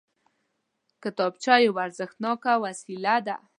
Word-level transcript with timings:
کتابچه 1.03 1.53
یوه 1.67 1.79
ارزښتناکه 1.87 2.53
وسیله 2.63 3.15
ده 3.25 3.35